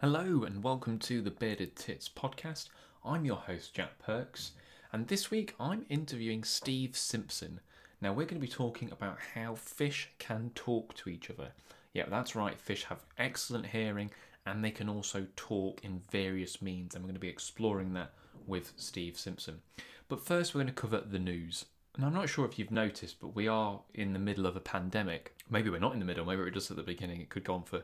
[0.00, 2.70] Hello and welcome to the Bearded Tits podcast.
[3.04, 4.52] I'm your host, Jack Perks,
[4.94, 7.60] and this week I'm interviewing Steve Simpson.
[8.00, 11.48] Now, we're going to be talking about how fish can talk to each other.
[11.92, 14.10] Yeah, that's right, fish have excellent hearing
[14.46, 18.12] and they can also talk in various means, and we're going to be exploring that
[18.46, 19.60] with Steve Simpson.
[20.08, 21.66] But first, we're going to cover the news.
[21.94, 24.60] And I'm not sure if you've noticed, but we are in the middle of a
[24.60, 25.36] pandemic.
[25.50, 27.20] Maybe we're not in the middle, maybe we're just at the beginning.
[27.20, 27.82] It could go on for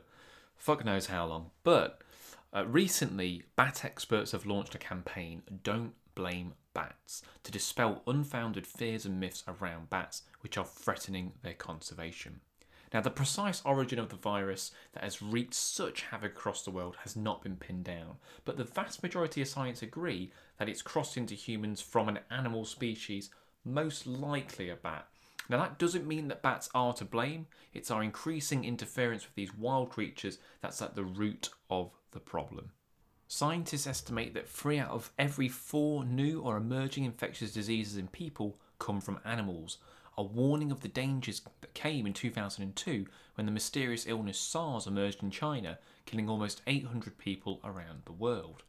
[0.57, 1.51] fuck knows how long.
[1.63, 2.01] But
[2.53, 9.05] uh, recently, bat experts have launched a campaign, Don't Blame Bats, to dispel unfounded fears
[9.05, 12.39] and myths around bats which are threatening their conservation.
[12.93, 16.95] Now, the precise origin of the virus that has wreaked such havoc across the world
[17.03, 18.15] has not been pinned down,
[18.45, 22.63] but the vast majority of science agree that it's crossed into humans from an animal
[22.63, 23.29] species,
[23.65, 25.07] most likely a bat.
[25.49, 29.55] Now, that doesn't mean that bats are to blame, it's our increasing interference with these
[29.55, 32.71] wild creatures that's at the root of the problem.
[33.27, 38.57] Scientists estimate that three out of every four new or emerging infectious diseases in people
[38.79, 39.77] come from animals,
[40.17, 45.21] a warning of the dangers that came in 2002 when the mysterious illness SARS emerged
[45.21, 48.63] in China, killing almost 800 people around the world.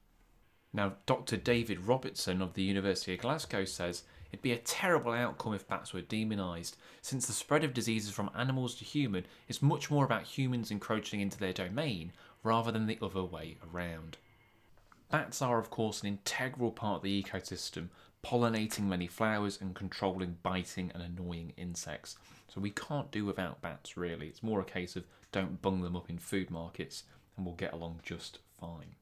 [0.75, 1.39] Now, Dr.
[1.39, 5.95] David Robertson of the University of Glasgow says it'd be a terrible outcome if bats
[5.95, 10.25] were demonised, since the spread of diseases from animals to human is much more about
[10.25, 14.17] humans encroaching into their domain rather than the other way around.
[15.11, 17.89] Bats are, of course, an integral part of the ecosystem,
[18.25, 22.17] pollinating many flowers and controlling biting and annoying insects.
[22.49, 24.27] So we can't do without bats, really.
[24.27, 27.05] It's more a case of don't bung them up in food markets
[27.37, 28.97] and we'll get along just fine.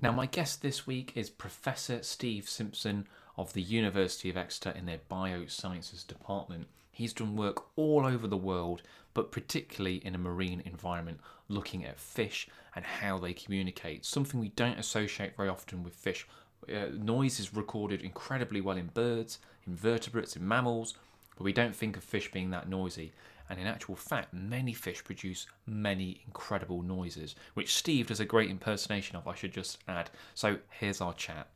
[0.00, 4.86] Now, my guest this week is Professor Steve Simpson of the University of Exeter in
[4.86, 6.66] their Biosciences Department.
[6.92, 8.82] He's done work all over the world,
[9.14, 14.04] but particularly in a marine environment, looking at fish and how they communicate.
[14.04, 16.26] Something we don't associate very often with fish.
[16.68, 20.94] Uh, noise is recorded incredibly well in birds, invertebrates, in mammals,
[21.36, 23.12] but we don't think of fish being that noisy.
[23.48, 28.50] And in actual fact, many fish produce many incredible noises, which Steve does a great
[28.50, 30.10] impersonation of, I should just add.
[30.34, 31.48] So here's our chat.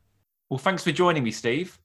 [0.51, 1.79] Well, thanks for joining me, Steve.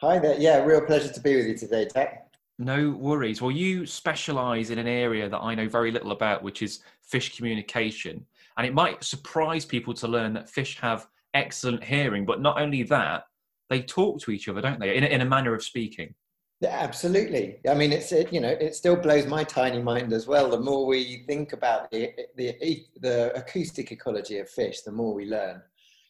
[0.00, 0.38] Hi there.
[0.38, 2.25] Yeah, real pleasure to be with you today, Jack.
[2.58, 3.42] No worries.
[3.42, 7.36] Well, you specialize in an area that I know very little about, which is fish
[7.36, 8.24] communication.
[8.56, 12.82] And it might surprise people to learn that fish have excellent hearing, but not only
[12.84, 13.24] that,
[13.68, 16.14] they talk to each other, don't they, in a, in a manner of speaking?
[16.60, 17.58] Yeah, absolutely.
[17.68, 20.48] I mean, it's it, you know, it still blows my tiny mind as well.
[20.48, 25.26] The more we think about the the, the acoustic ecology of fish, the more we
[25.26, 25.60] learn.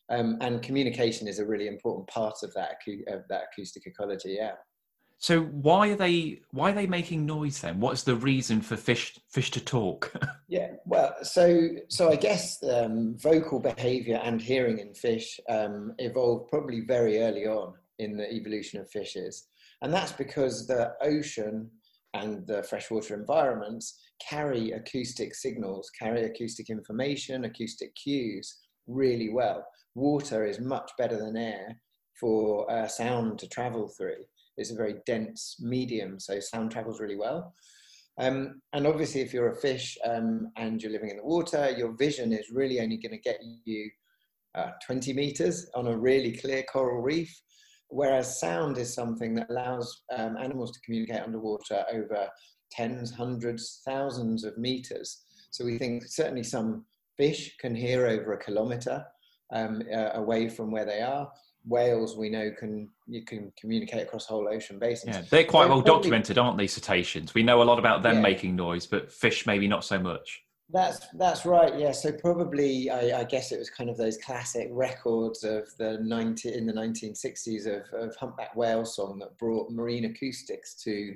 [0.08, 2.76] Um, and communication is a really important part of that
[3.08, 4.36] of that acoustic ecology.
[4.38, 4.52] Yeah.
[5.18, 7.80] So why are they why are they making noise then?
[7.80, 10.12] What's the reason for fish fish to talk?
[10.48, 16.50] yeah, well, so so I guess um, vocal behaviour and hearing in fish um, evolved
[16.50, 19.48] probably very early on in the evolution of fishes,
[19.80, 21.70] and that's because the ocean
[22.12, 29.66] and the freshwater environments carry acoustic signals, carry acoustic information, acoustic cues really well.
[29.94, 31.80] Water is much better than air
[32.20, 34.24] for uh, sound to travel through
[34.56, 37.54] it's a very dense medium, so sound travels really well.
[38.18, 41.94] Um, and obviously, if you're a fish um, and you're living in the water, your
[41.96, 43.90] vision is really only going to get you
[44.54, 47.34] uh, 20 meters on a really clear coral reef.
[47.88, 52.28] Whereas sound is something that allows um, animals to communicate underwater over
[52.72, 55.22] tens, hundreds, thousands of meters.
[55.50, 56.84] So we think certainly some
[57.16, 59.04] fish can hear over a kilometer
[59.52, 61.30] um, uh, away from where they are
[61.66, 65.16] whales we know can you can communicate across whole ocean basins.
[65.16, 66.66] Yeah, they're quite well probably, documented, aren't they?
[66.66, 67.34] Cetaceans.
[67.34, 68.22] We know a lot about them yeah.
[68.22, 70.42] making noise, but fish maybe not so much.
[70.70, 71.78] That's that's right.
[71.78, 71.92] Yeah.
[71.92, 76.54] So probably I, I, guess it was kind of those classic records of the 90
[76.54, 81.14] in the 1960s of, of humpback whale song that brought marine acoustics to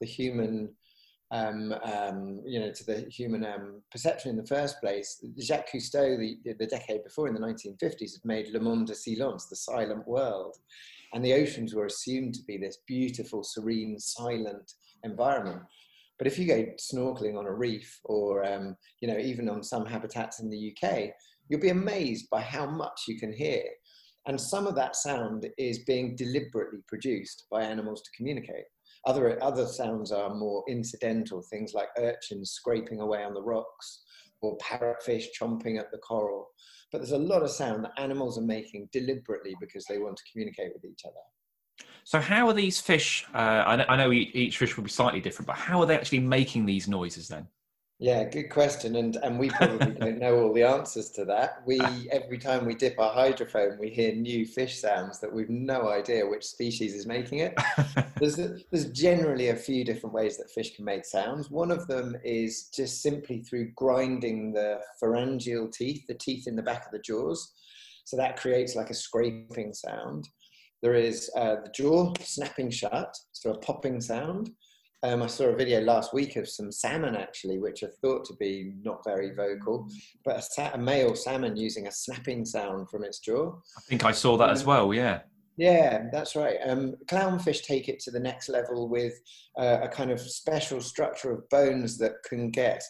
[0.00, 0.72] the human
[1.32, 5.24] um, um, you know, to the human um, perception in the first place.
[5.40, 9.46] Jacques Cousteau, the, the decade before in the 1950s, had made Le Monde de Silence,
[9.46, 10.58] the silent world.
[11.14, 14.74] And the oceans were assumed to be this beautiful, serene, silent
[15.04, 15.62] environment.
[16.18, 19.86] But if you go snorkeling on a reef or, um, you know, even on some
[19.86, 21.10] habitats in the UK,
[21.48, 23.62] you'll be amazed by how much you can hear.
[24.26, 28.66] And some of that sound is being deliberately produced by animals to communicate.
[29.06, 34.02] Other, other sounds are more incidental, things like urchins scraping away on the rocks
[34.40, 36.48] or parrotfish chomping at the coral.
[36.90, 40.22] But there's a lot of sound that animals are making deliberately because they want to
[40.30, 41.86] communicate with each other.
[42.04, 43.24] So, how are these fish?
[43.34, 45.94] Uh, I, know, I know each fish will be slightly different, but how are they
[45.94, 47.46] actually making these noises then?
[48.02, 51.62] Yeah, good question, and and we probably don't know all the answers to that.
[51.64, 51.78] We
[52.10, 56.26] every time we dip our hydrophone, we hear new fish sounds that we've no idea
[56.26, 57.54] which species is making it.
[58.18, 58.34] there's
[58.72, 61.48] there's generally a few different ways that fish can make sounds.
[61.48, 66.62] One of them is just simply through grinding the pharyngeal teeth, the teeth in the
[66.62, 67.52] back of the jaws,
[68.04, 70.28] so that creates like a scraping sound.
[70.82, 74.50] There is uh, the jaw snapping shut, so a popping sound.
[75.04, 78.34] Um, I saw a video last week of some salmon actually, which are thought to
[78.34, 79.88] be not very vocal,
[80.24, 83.52] but a, sa- a male salmon using a snapping sound from its jaw.
[83.76, 84.94] I think I saw that as well.
[84.94, 85.20] Yeah.
[85.56, 86.56] Yeah, that's right.
[86.64, 89.12] Um, clownfish take it to the next level with
[89.58, 92.82] uh, a kind of special structure of bones that can get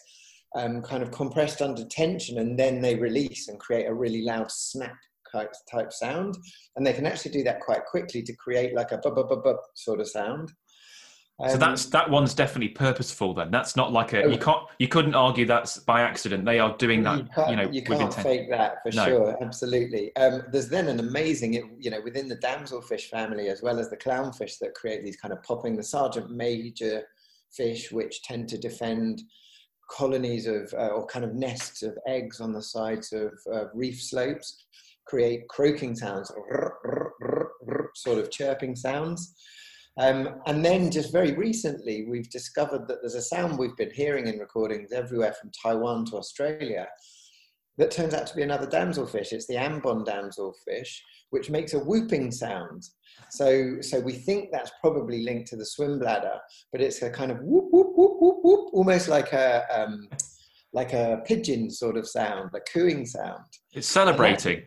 [0.55, 4.51] um, kind of compressed under tension and then they release and create a really loud
[4.51, 4.95] snap
[5.31, 6.37] type, type sound.
[6.75, 9.43] And they can actually do that quite quickly to create like a bub bub bub
[9.43, 10.51] bub sort of sound.
[11.39, 13.33] So Um, that's that one's definitely purposeful.
[13.33, 14.27] Then that's not like a Oh.
[14.29, 16.45] you can't you couldn't argue that's by accident.
[16.45, 17.17] They are doing that.
[17.17, 19.05] you can't, You know, you can't fake that for No.
[19.05, 19.37] sure.
[19.43, 20.15] Absolutely.
[20.15, 23.97] Um, there's then an amazing, you know, within the damselfish family as well as the
[23.97, 25.75] clownfish that create these kind of popping.
[25.75, 27.07] The sergeant major
[27.51, 29.23] fish, which tend to defend
[29.89, 34.01] colonies of uh, or kind of nests of eggs on the sides of uh, reef
[34.01, 34.65] slopes,
[35.05, 36.31] create croaking sounds,
[37.95, 39.35] sort of chirping sounds.
[39.99, 44.27] Um, and then just very recently, we've discovered that there's a sound we've been hearing
[44.27, 46.87] in recordings everywhere from Taiwan to Australia
[47.77, 49.31] that turns out to be another damselfish.
[49.31, 50.97] It's the Ambon damselfish,
[51.29, 52.83] which makes a whooping sound.
[53.29, 56.39] So, so we think that's probably linked to the swim bladder,
[56.71, 60.07] but it's a kind of whoop, whoop, whoop, whoop, whoop, almost like a, um,
[60.73, 63.43] like a pigeon sort of sound, a cooing sound.
[63.73, 64.63] It's celebrating.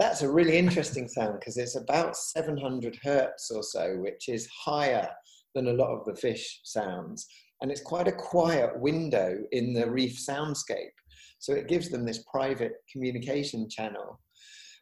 [0.00, 5.06] That's a really interesting sound because it's about 700 hertz or so, which is higher
[5.54, 7.26] than a lot of the fish sounds.
[7.60, 10.96] And it's quite a quiet window in the reef soundscape.
[11.38, 14.18] So it gives them this private communication channel.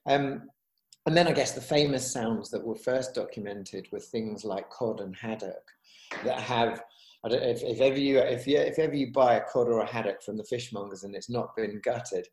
[0.07, 0.43] Um,
[1.05, 5.01] and then I guess the famous sounds that were first documented were things like cod
[5.01, 5.65] and haddock
[6.25, 6.81] that have
[7.25, 9.81] I don't, if, if ever you if you if ever you buy a cod or
[9.81, 12.29] a haddock from the fishmongers and it's not been gutted,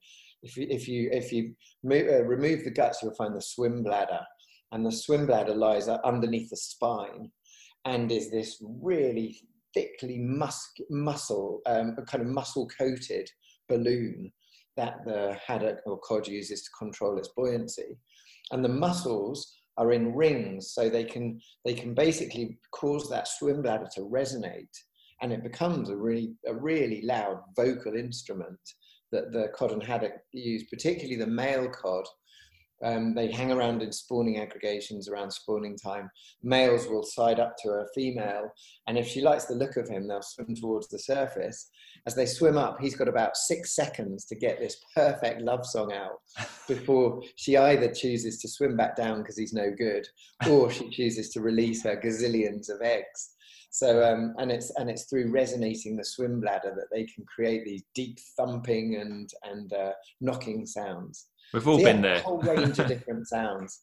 [0.45, 3.83] if you if you if you mo- uh, remove the guts, you'll find the swim
[3.83, 4.21] bladder,
[4.71, 7.31] and the swim bladder lies underneath the spine,
[7.85, 9.37] and is this really
[9.73, 13.29] thickly mus- muscle, um, a kind of muscle coated
[13.67, 14.31] balloon
[14.77, 17.97] that the haddock or cod uses to control its buoyancy,
[18.51, 23.63] and the muscles are in rings, so they can they can basically cause that swim
[23.63, 24.75] bladder to resonate,
[25.21, 28.59] and it becomes a really a really loud vocal instrument
[29.15, 32.05] that the cod and haddock use, particularly the male cod.
[32.83, 36.09] Um, they hang around in spawning aggregations around spawning time.
[36.43, 38.51] Males will side up to a female,
[38.87, 41.69] and if she likes the look of him, they'll swim towards the surface.
[42.05, 45.93] As they swim up, he's got about six seconds to get this perfect love song
[45.93, 46.19] out
[46.67, 50.05] before she either chooses to swim back down because he's no good,
[50.49, 53.34] or she chooses to release her gazillions of eggs.
[53.75, 57.65] So um, and it's and it's through resonating the swim bladder that they can create
[57.65, 59.91] these deep thumping and and uh,
[60.21, 61.25] knocking sounds.
[61.53, 62.15] We've all So, yeah, been there.
[62.15, 63.81] A whole range of different sounds.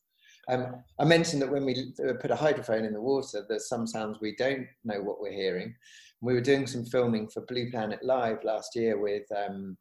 [0.49, 3.87] Um, I mentioned that when we uh, put a hydrophone in the water, there's some
[3.87, 5.75] sounds we don't know what we're hearing.
[6.23, 9.77] We were doing some filming for Blue Planet Live last year with um,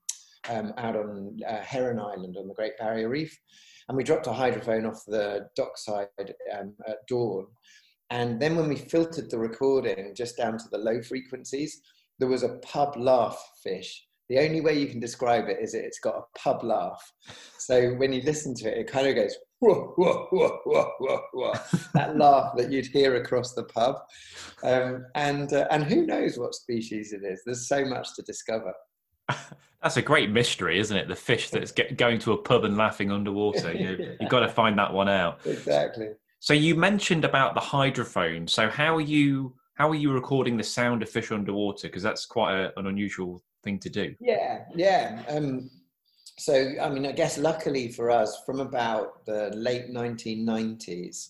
[0.49, 3.33] um, out on uh, Heron Island on the Great Barrier Reef,
[3.87, 6.09] and we dropped a hydrophone off the dockside
[6.59, 7.47] um, at dawn.
[8.11, 11.81] And then when we filtered the recording just down to the low frequencies,
[12.19, 14.05] there was a pub laugh fish.
[14.29, 17.01] The only way you can describe it is that it's got a pub laugh.
[17.57, 21.21] So when you listen to it, it kind of goes whoa, whoa, whoa, whoa, whoa,
[21.33, 21.53] whoa.
[21.93, 23.97] that laugh that you'd hear across the pub.
[24.63, 27.41] Um, and uh, and who knows what species it is?
[27.45, 28.73] There's so much to discover.
[29.81, 31.07] That's a great mystery, isn't it?
[31.07, 33.73] The fish that's get, going to a pub and laughing underwater.
[33.73, 35.39] You, You've got to find that one out.
[35.45, 36.09] Exactly.
[36.41, 38.49] So you mentioned about the hydrophone.
[38.49, 41.87] So how are you how are you recording the sound of fish underwater?
[41.87, 44.15] Because that's quite a, an unusual thing to do.
[44.19, 45.23] Yeah, yeah.
[45.27, 45.69] Um,
[46.37, 51.29] so, I mean, I guess luckily for us, from about the late 1990s,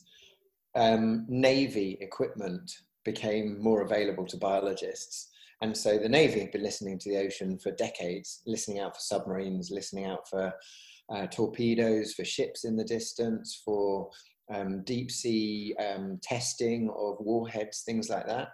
[0.76, 2.72] um, Navy equipment
[3.04, 5.30] became more available to biologists.
[5.62, 9.02] And so the Navy had been listening to the ocean for decades, listening out for
[9.02, 10.54] submarines, listening out for
[11.10, 14.10] uh, torpedoes, for ships in the distance, for
[14.54, 18.50] um, deep sea um, testing of warheads, things like that.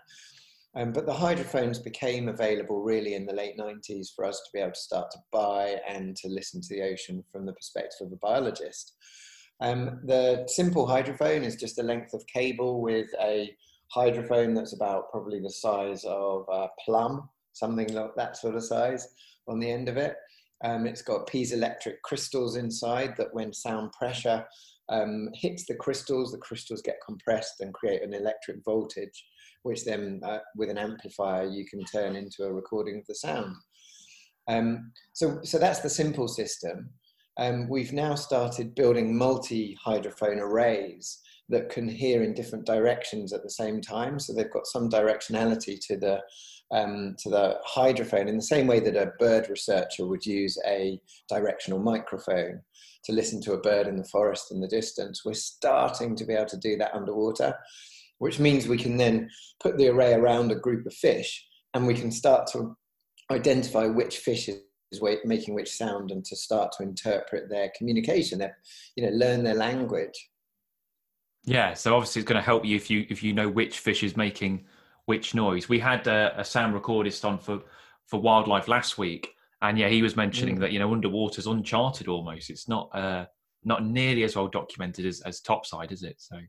[0.76, 4.60] Um, but the hydrophones became available really in the late 90s for us to be
[4.60, 8.14] able to start to buy and to listen to the ocean from the perspective of
[8.14, 8.94] a biologist.
[9.60, 13.56] Um, the simple hydrophone is just a length of cable with a
[13.96, 19.08] hydrophone that's about probably the size of a plum, something like that sort of size
[19.48, 20.16] on the end of it.
[20.64, 24.46] Um, it's got piezoelectric crystals inside that, when sound pressure
[24.90, 29.26] um, hits the crystals, the crystals get compressed and create an electric voltage,
[29.64, 33.56] which then, uh, with an amplifier, you can turn into a recording of the sound.
[34.48, 36.90] Um, so, so that's the simple system.
[37.38, 43.44] Um, we've now started building multi hydrophone arrays that can hear in different directions at
[43.44, 44.20] the same time.
[44.20, 46.22] So they've got some directionality to the
[46.72, 51.00] um, to the hydrophone in the same way that a bird researcher would use a
[51.30, 52.62] directional microphone
[53.08, 55.24] to listen to a bird in the forest in the distance.
[55.26, 57.58] We're starting to be able to do that underwater,
[58.20, 61.94] which means we can then put the array around a group of fish and we
[61.94, 62.76] can start to
[63.32, 64.60] identify which fish is
[65.26, 68.58] making which sound and to start to interpret their communication, their,
[68.96, 70.30] you know, learn their language.
[71.44, 74.04] Yeah, so obviously it's going to help you if you if you know which fish
[74.04, 74.66] is making
[75.06, 75.70] which noise.
[75.70, 77.62] We had a, a sound recordist on for
[78.06, 80.60] for wildlife last week, and yeah, he was mentioning mm.
[80.62, 82.50] that you know underwater's uncharted almost.
[82.50, 83.26] It's not uh,
[83.64, 86.16] not nearly as well documented as, as topside, is it?
[86.20, 86.40] So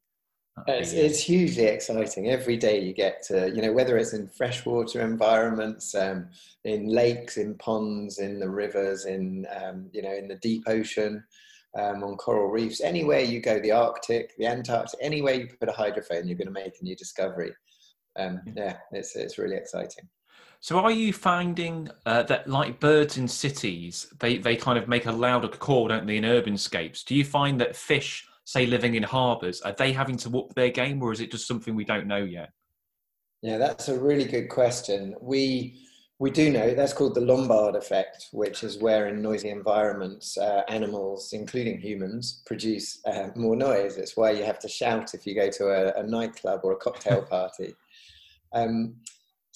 [0.67, 2.29] it's, be, uh, it's hugely exciting.
[2.29, 6.29] Every day you get to you know whether it's in freshwater environments, um,
[6.65, 11.25] in lakes, in ponds, in the rivers, in um, you know in the deep ocean.
[11.79, 15.73] Um, on coral reefs, anywhere you go, the Arctic, the Antarctic, anywhere you put a
[15.73, 17.53] hydrophone, you're going to make a new discovery
[18.19, 20.09] um, yeah, it's it's really exciting.
[20.61, 25.07] So, are you finding uh, that, like birds in cities, they, they kind of make
[25.07, 27.05] a louder call, don't they, in urban scapes?
[27.05, 30.71] Do you find that fish, say, living in harbours, are they having to up their
[30.71, 32.51] game, or is it just something we don't know yet?
[33.43, 35.15] Yeah, that's a really good question.
[35.21, 35.85] We
[36.21, 40.63] we do know that's called the Lombard effect, which is where in noisy environments, uh,
[40.69, 43.99] animals, including humans, produce uh, more noise.
[43.99, 46.77] It's why you have to shout if you go to a, a nightclub or a
[46.77, 47.77] cocktail party.
[48.53, 48.97] Um,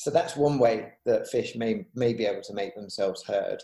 [0.02, 3.62] so that's one way that fish may, may be able to make themselves heard.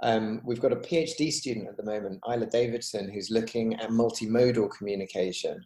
[0.00, 4.70] Um, we've got a PhD student at the moment, Isla Davidson, who's looking at multimodal
[4.70, 5.60] communication.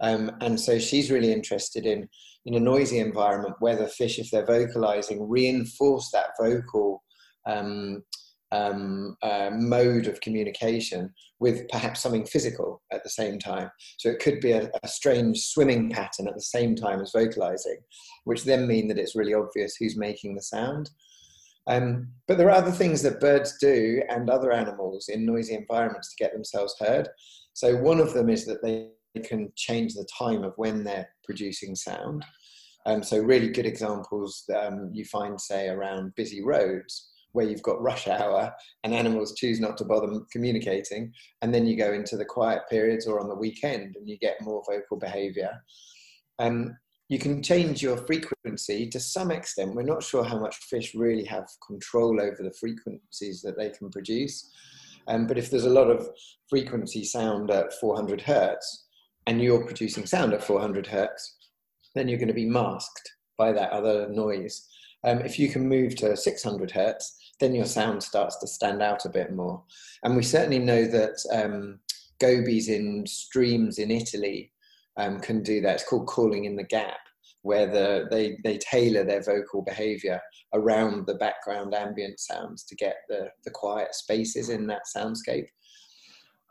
[0.00, 2.08] Um, and so she's really interested in,
[2.46, 7.04] in a noisy environment, whether fish, if they're vocalizing, reinforce that vocal
[7.44, 8.02] um,
[8.52, 13.70] um, uh, mode of communication with perhaps something physical at the same time.
[13.98, 17.78] So it could be a, a, strange swimming pattern at the same time as vocalizing,
[18.24, 20.90] which then mean that it's really obvious who's making the sound.
[21.66, 26.14] Um, but there are other things that birds do and other animals in noisy environments
[26.14, 27.08] to get themselves heard.
[27.52, 31.74] So one of them is that they can change the time of when they're producing
[31.74, 32.24] sound.
[32.86, 37.80] Um, so really good examples um, you find, say, around busy roads where you've got
[37.82, 38.52] rush hour
[38.84, 43.06] and animals choose not to bother communicating and then you go into the quiet periods
[43.06, 45.50] or on the weekend and you get more vocal behavior.
[46.38, 46.76] Um,
[47.08, 49.74] you can change your frequency to some extent.
[49.74, 53.90] We're not sure how much fish really have control over the frequencies that they can
[53.90, 54.50] produce.
[55.06, 56.06] Um, but if there's a lot of
[56.50, 58.86] frequency sound at 400 hertz
[59.26, 61.36] and you're producing sound at 400 hertz
[61.94, 64.66] then you're going to be masked by that other noise.
[65.04, 69.04] Um, if you can move to 600 hertz, then your sound starts to stand out
[69.04, 69.62] a bit more.
[70.02, 71.78] And we certainly know that um,
[72.20, 74.52] gobies in streams in Italy
[74.96, 75.74] um, can do that.
[75.74, 76.98] It's called calling in the gap,
[77.42, 80.20] where the, they, they tailor their vocal behavior
[80.52, 85.46] around the background ambient sounds to get the, the quiet spaces in that soundscape.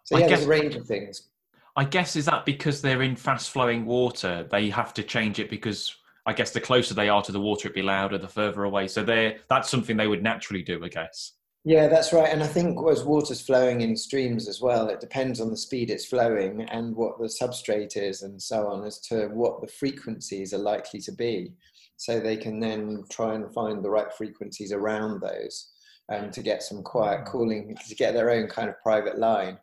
[0.05, 1.29] So, yeah, guess, there's a range of things.
[1.75, 5.49] I guess is that because they're in fast flowing water, they have to change it
[5.49, 5.93] because
[6.27, 8.17] I guess the closer they are to the water, it'd be louder.
[8.17, 11.33] The further away, so they that's something they would naturally do, I guess.
[11.63, 12.31] Yeah, that's right.
[12.31, 15.89] And I think as water's flowing in streams as well, it depends on the speed
[15.89, 20.53] it's flowing and what the substrate is and so on as to what the frequencies
[20.53, 21.53] are likely to be.
[21.97, 25.73] So they can then try and find the right frequencies around those
[26.09, 27.31] um, to get some quiet hmm.
[27.31, 29.57] cooling, to get their own kind of private line.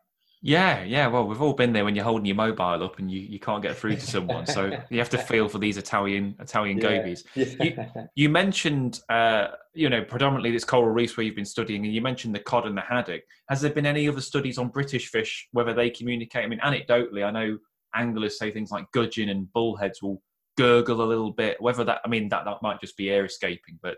[0.46, 1.06] Yeah, yeah.
[1.06, 3.62] Well, we've all been there when you're holding your mobile up and you, you can't
[3.62, 4.44] get through to someone.
[4.44, 7.24] So you have to feel for these Italian Italian yeah, gobies.
[7.34, 7.46] Yeah.
[7.60, 11.94] You, you mentioned, uh, you know, predominantly this coral reefs where you've been studying, and
[11.94, 13.22] you mentioned the cod and the haddock.
[13.48, 16.44] Has there been any other studies on British fish whether they communicate?
[16.44, 17.56] I mean, anecdotally, I know
[17.94, 20.22] anglers say things like gudgeon and bullheads will
[20.58, 21.58] gurgle a little bit.
[21.58, 23.96] Whether that, I mean, that that might just be air escaping, but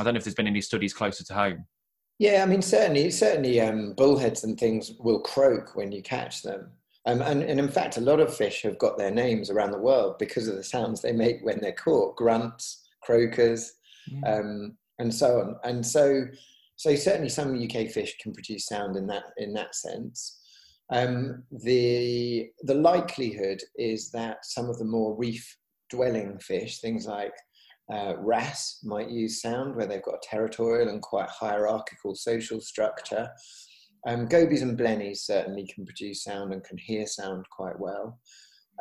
[0.00, 1.66] I don't know if there's been any studies closer to home.
[2.18, 6.70] Yeah, I mean, certainly, certainly, um, bullheads and things will croak when you catch them.
[7.06, 9.78] Um, and, and in fact, a lot of fish have got their names around the
[9.78, 13.72] world because of the sounds they make when they're caught grunts, croakers,
[14.26, 15.56] um, and so on.
[15.64, 16.24] And so,
[16.76, 20.40] so certainly some UK fish can produce sound in that, in that sense.
[20.90, 25.56] Um, the, the likelihood is that some of the more reef
[25.90, 27.34] dwelling fish, things like
[27.92, 33.28] Uh, wrasse might use sound where they've got a territorial and quite hierarchical social structure.
[34.06, 38.18] Um, gobies and blennies certainly can produce sound and can hear sound quite well.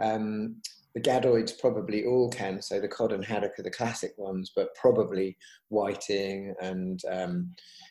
[0.01, 0.61] Um,
[0.95, 4.75] the gadoids probably all can, so the cod and haddock are the classic ones, but
[4.75, 5.35] probably
[5.69, 7.49] whiting and um,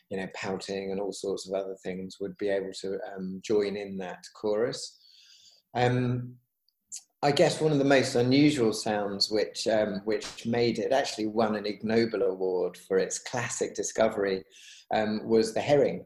[0.09, 3.75] you know pouting and all sorts of other things would be able to um, join
[3.75, 4.99] in that chorus.
[5.75, 6.35] Um,
[7.23, 11.55] I guess one of the most unusual sounds, which um, which made it actually won
[11.55, 14.43] an Ig Nobel award for its classic discovery,
[14.93, 16.05] um, was the herring.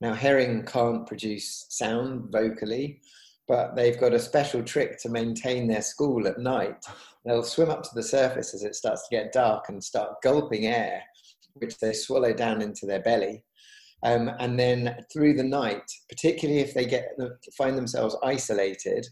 [0.00, 3.02] Now herring can't produce sound vocally,
[3.46, 6.82] but they've got a special trick to maintain their school at night.
[7.26, 10.68] They'll swim up to the surface as it starts to get dark and start gulping
[10.68, 11.02] air,
[11.52, 13.44] which they swallow down into their belly.
[14.02, 17.10] Um, and then through the night, particularly if they get
[17.58, 19.06] find themselves isolated,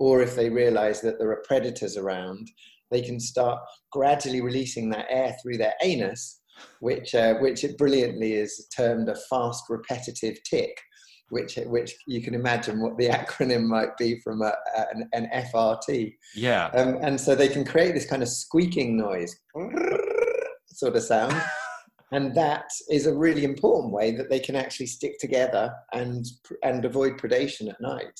[0.00, 2.50] or if they realize that there are predators around,
[2.90, 3.60] they can start
[3.92, 6.40] gradually releasing that air through their anus,
[6.80, 10.74] which, uh, which it brilliantly is termed a fast repetitive tick,
[11.28, 14.54] which, which you can imagine what the acronym might be from a,
[14.92, 16.14] an, an FRT.
[16.34, 16.66] Yeah.
[16.68, 19.38] Um, and so they can create this kind of squeaking noise,
[20.66, 21.40] sort of sound.
[22.12, 26.26] and that is a really important way that they can actually stick together and
[26.64, 28.18] and avoid predation at night.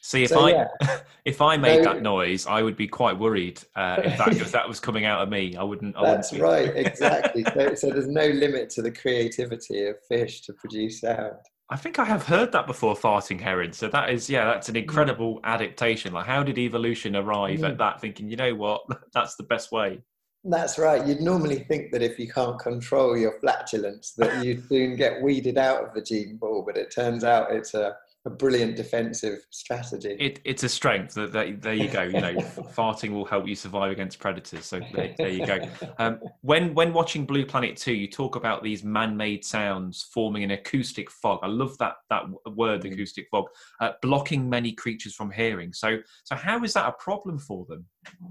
[0.00, 0.68] See, if so, I yeah.
[1.24, 4.68] if I made that noise, I would be quite worried uh, if that if that
[4.68, 5.56] was coming out of me.
[5.56, 5.96] I wouldn't.
[5.96, 7.44] I that's wouldn't right, exactly.
[7.54, 11.36] so, so there's no limit to the creativity of fish to produce sound.
[11.70, 13.72] I think I have heard that before, farting herring.
[13.72, 14.82] So that is, yeah, that's an mm.
[14.82, 16.14] incredible adaptation.
[16.14, 17.68] Like, how did evolution arrive mm.
[17.68, 18.00] at that?
[18.00, 20.00] Thinking, you know what, that's the best way.
[20.44, 21.06] That's right.
[21.06, 25.58] You'd normally think that if you can't control your flatulence, that you'd soon get weeded
[25.58, 27.96] out of the gene pool, but it turns out it's a
[28.28, 30.16] a brilliant defensive strategy.
[30.20, 31.14] It, it's a strength.
[31.14, 32.02] That, that, there you go.
[32.02, 32.34] You know,
[32.76, 34.66] farting will help you survive against predators.
[34.66, 35.58] So there, there you go.
[35.98, 40.52] Um, when when watching Blue Planet Two, you talk about these man-made sounds forming an
[40.52, 41.40] acoustic fog.
[41.42, 42.24] I love that that
[42.54, 42.92] word, mm.
[42.92, 43.46] acoustic fog,
[43.80, 45.72] uh, blocking many creatures from hearing.
[45.72, 47.86] So so how is that a problem for them?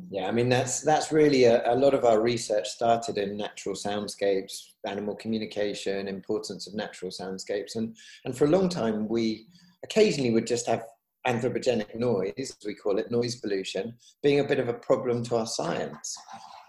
[0.09, 3.75] Yeah, I mean that's that's really a, a lot of our research started in natural
[3.75, 7.95] soundscapes, animal communication, importance of natural soundscapes, and
[8.25, 9.47] and for a long time we
[9.83, 10.83] occasionally would just have
[11.27, 15.35] anthropogenic noise, as we call it, noise pollution, being a bit of a problem to
[15.35, 16.15] our science.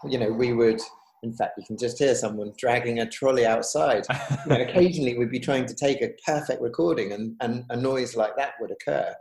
[0.08, 0.80] You know, we would,
[1.22, 4.04] in fact, you can just hear someone dragging a trolley outside.
[4.46, 8.16] You know, occasionally we'd be trying to take a perfect recording and, and a noise
[8.16, 9.14] like that would occur.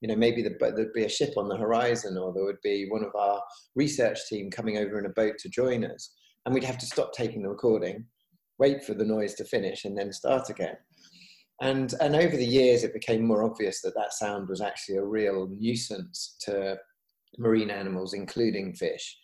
[0.00, 2.88] You know, maybe the, there'd be a ship on the horizon or there would be
[2.88, 3.40] one of our
[3.76, 6.10] research team coming over in a boat to join us.
[6.44, 8.06] And we'd have to stop taking the recording,
[8.58, 10.76] wait for the noise to finish and then start again.
[11.60, 15.04] And, and over the years, it became more obvious that that sound was actually a
[15.04, 16.76] real nuisance to
[17.38, 19.16] marine animals, including fish.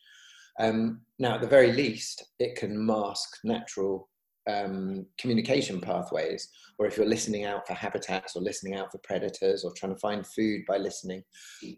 [0.60, 4.08] Um, now, at the very least, it can mask natural
[4.48, 9.64] um, communication pathways, or if you're listening out for habitats or listening out for predators
[9.64, 11.22] or trying to find food by listening,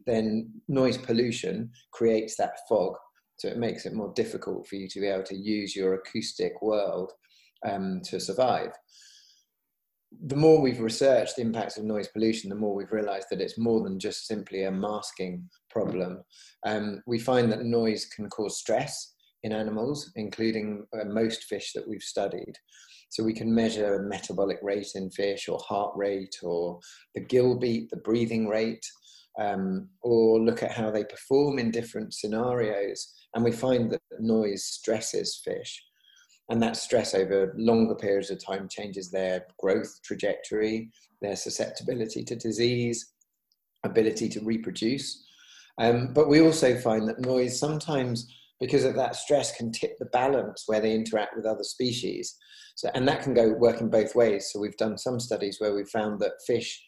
[0.06, 2.94] then noise pollution creates that fog.
[3.38, 6.60] So it makes it more difficult for you to be able to use your acoustic
[6.62, 7.12] world
[7.66, 8.72] um, to survive
[10.27, 13.59] the more we've researched the impacts of noise pollution, the more we've realized that it's
[13.59, 16.23] more than just simply a masking problem.
[16.66, 21.88] Um, we find that noise can cause stress in animals, including uh, most fish that
[21.88, 22.55] we've studied.
[23.09, 26.81] So we can measure metabolic rate in fish or heart rate or
[27.14, 28.85] the gill beat, the breathing rate,
[29.38, 33.14] um, or look at how they perform in different scenarios.
[33.35, 35.83] And we find that noise stresses fish
[36.50, 40.90] and that stress over longer periods of time changes their growth trajectory,
[41.22, 43.12] their susceptibility to disease,
[43.84, 45.24] ability to reproduce.
[45.78, 50.06] Um, but we also find that noise sometimes, because of that stress, can tip the
[50.06, 52.36] balance where they interact with other species.
[52.74, 54.50] So, and that can go work in both ways.
[54.52, 56.82] So we've done some studies where we found that fish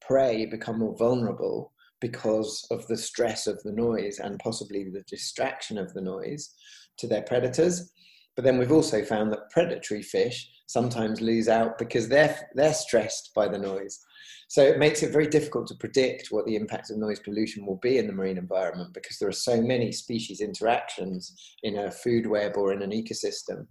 [0.00, 5.78] prey become more vulnerable because of the stress of the noise and possibly the distraction
[5.78, 6.52] of the noise
[6.98, 7.92] to their predators.
[8.36, 13.30] But then we've also found that predatory fish sometimes lose out because they're, they're stressed
[13.34, 13.98] by the noise.
[14.48, 17.78] So it makes it very difficult to predict what the impact of noise pollution will
[17.82, 22.26] be in the marine environment because there are so many species interactions in a food
[22.26, 23.66] web or in an ecosystem.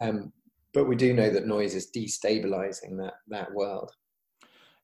[0.00, 0.32] Um,
[0.72, 3.92] but we do know that noise is destabilizing that, that world.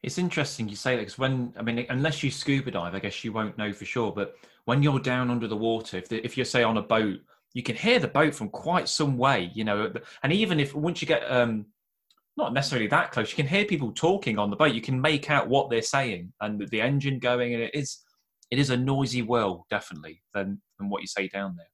[0.02, 3.22] It's interesting you say that because when I mean, unless you scuba dive, I guess
[3.22, 4.10] you won't know for sure.
[4.10, 7.20] But when you're down under the water, if the, if you're say on a boat
[7.54, 9.92] you can hear the boat from quite some way, you know.
[10.22, 11.66] And even if once you get um,
[12.36, 14.74] not necessarily that close, you can hear people talking on the boat.
[14.74, 17.98] You can make out what they're saying and the engine going, and it is
[18.50, 21.66] it is a noisy world definitely than than what you say down there.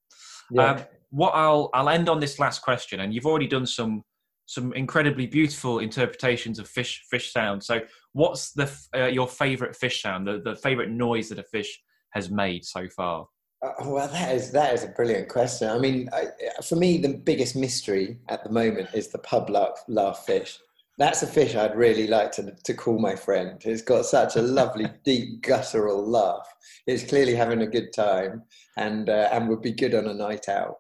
[0.50, 0.72] Yeah.
[0.72, 4.02] Um, what I'll I'll end on this last question, and you've already done some
[4.46, 7.62] some incredibly beautiful interpretations of fish fish sound.
[7.62, 7.80] So,
[8.12, 10.26] what's the uh, your favorite fish sound?
[10.26, 13.26] The the favorite noise that a fish has made so far?
[13.60, 15.68] Uh, well, that is that is a brilliant question.
[15.68, 16.28] I mean, I,
[16.62, 20.58] for me, the biggest mystery at the moment is the pub laugh, laugh fish.
[20.96, 23.60] That's a fish I'd really like to, to call my friend.
[23.64, 26.46] It's got such a lovely, deep, guttural laugh.
[26.86, 28.42] It's clearly having a good time
[28.76, 30.76] and uh, and would be good on a night out.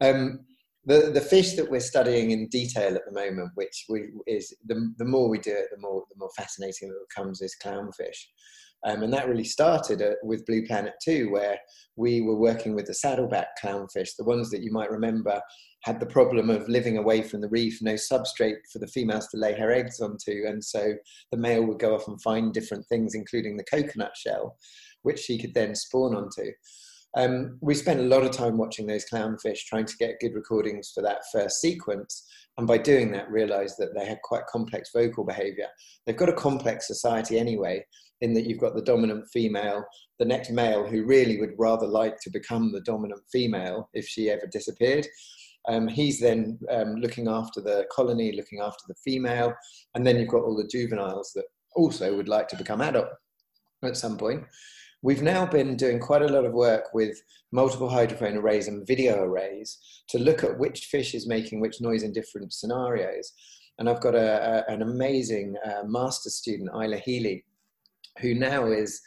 [0.00, 0.40] Um,
[0.86, 4.94] the the fish that we're studying in detail at the moment, which we is the
[4.96, 8.26] the more we do it, the more the more fascinating it becomes, is clownfish.
[8.84, 11.58] Um, and that really started at, with Blue Planet 2, where
[11.96, 15.40] we were working with the saddleback clownfish, the ones that you might remember
[15.84, 19.36] had the problem of living away from the reef, no substrate for the females to
[19.36, 20.44] lay her eggs onto.
[20.46, 20.94] And so
[21.30, 24.56] the male would go off and find different things, including the coconut shell,
[25.02, 26.50] which she could then spawn onto.
[27.16, 30.90] Um, we spent a lot of time watching those clownfish, trying to get good recordings
[30.94, 32.28] for that first sequence.
[32.58, 35.68] And by doing that, realized that they had quite complex vocal behavior.
[36.06, 37.84] They've got a complex society anyway,
[38.20, 39.84] in that you've got the dominant female,
[40.18, 44.30] the next male who really would rather like to become the dominant female if she
[44.30, 45.06] ever disappeared.
[45.68, 49.54] Um, he's then um, looking after the colony, looking after the female,
[49.94, 53.08] and then you've got all the juveniles that also would like to become adult
[53.82, 54.44] at some point.
[55.04, 59.22] We've now been doing quite a lot of work with multiple hydrophone arrays and video
[59.22, 59.76] arrays
[60.08, 63.34] to look at which fish is making which noise in different scenarios.
[63.78, 67.44] And I've got a, a, an amazing uh, master student, Isla Healy,
[68.20, 69.02] who now is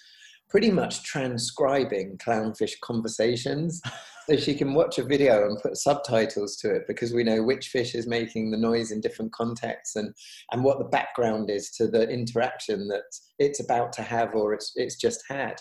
[0.47, 3.81] pretty much transcribing clownfish conversations.
[4.29, 7.69] so she can watch a video and put subtitles to it because we know which
[7.69, 10.13] fish is making the noise in different contexts and,
[10.51, 13.03] and what the background is to the interaction that
[13.39, 15.55] it's about to have or it's, it's just had.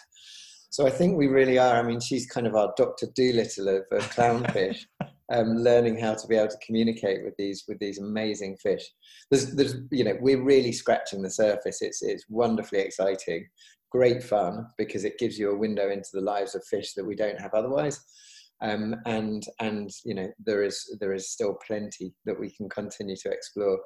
[0.71, 1.77] So I think we really are.
[1.77, 4.85] I mean, she's kind of our Doctor Dolittle of, of clownfish,
[5.33, 8.85] um, learning how to be able to communicate with these with these amazing fish.
[9.31, 11.83] There's, there's, you know, we're really scratching the surface.
[11.83, 13.47] It's it's wonderfully exciting,
[13.91, 17.15] great fun because it gives you a window into the lives of fish that we
[17.15, 18.05] don't have otherwise.
[18.63, 23.17] Um, and and you know there is there is still plenty that we can continue
[23.17, 23.79] to explore.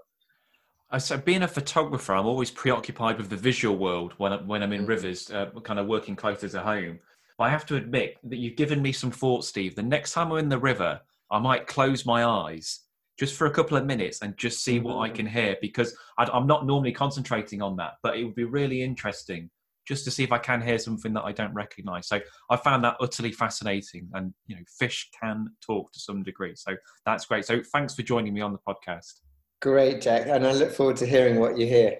[0.98, 4.80] So, being a photographer, I'm always preoccupied with the visual world when, when I'm in
[4.80, 4.90] mm-hmm.
[4.90, 6.98] rivers, uh, kind of working closer to home.
[7.38, 9.76] But I have to admit that you've given me some thought, Steve.
[9.76, 12.80] The next time I'm in the river, I might close my eyes
[13.20, 15.16] just for a couple of minutes and just see what I mm-hmm.
[15.16, 17.92] can hear because I, I'm not normally concentrating on that.
[18.02, 19.48] But it would be really interesting
[19.90, 22.06] just to see if I can hear something that I don't recognize.
[22.06, 24.08] So I found that utterly fascinating.
[24.14, 26.52] And, you know, fish can talk to some degree.
[26.54, 27.44] So that's great.
[27.44, 29.14] So thanks for joining me on the podcast.
[29.60, 30.28] Great, Jack.
[30.28, 31.98] And I look forward to hearing what you hear.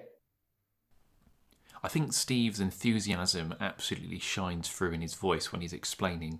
[1.83, 6.39] I think Steve's enthusiasm absolutely shines through in his voice when he's explaining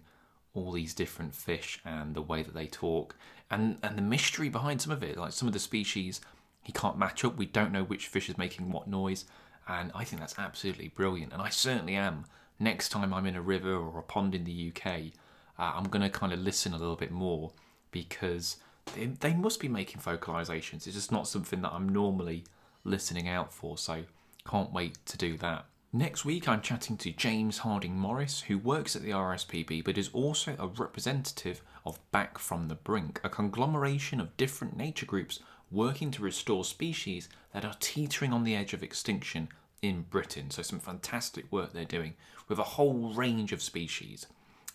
[0.54, 3.18] all these different fish and the way that they talk
[3.50, 5.18] and, and the mystery behind some of it.
[5.18, 6.22] Like some of the species
[6.64, 7.36] he can't match up.
[7.36, 9.26] We don't know which fish is making what noise.
[9.68, 11.34] And I think that's absolutely brilliant.
[11.34, 12.26] And I certainly am.
[12.60, 15.14] Next time I'm in a river or a pond in the UK,
[15.58, 17.52] uh, I'm going to kind of listen a little bit more
[17.92, 18.58] because
[18.96, 20.88] they, they must be making vocalizations.
[20.88, 22.44] It's just not something that I'm normally
[22.84, 24.04] listening out for, so
[24.48, 25.66] can't wait to do that.
[25.94, 30.10] Next week, I'm chatting to James Harding Morris, who works at the RSPB but is
[30.14, 36.12] also a representative of Back from the Brink, a conglomeration of different nature groups working
[36.12, 39.50] to restore species that are teetering on the edge of extinction
[39.82, 40.52] in Britain.
[40.52, 42.14] So, some fantastic work they're doing
[42.48, 44.28] with a whole range of species.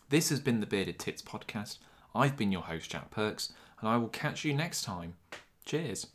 [0.09, 1.79] This has been the Bearded Tits podcast.
[2.15, 5.15] I've been your host, Jack Perks, and I will catch you next time.
[5.65, 6.07] Cheers.